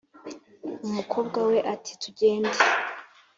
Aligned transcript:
umukobwa 0.87 1.39
we 1.49 1.57
ati 1.73 1.91
tugende 2.01 2.55